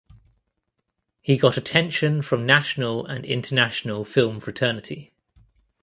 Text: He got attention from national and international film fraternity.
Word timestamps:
He 1.21 1.37
got 1.37 1.57
attention 1.57 2.23
from 2.23 2.43
national 2.43 3.05
and 3.05 3.23
international 3.23 4.03
film 4.03 4.39
fraternity. 4.39 5.13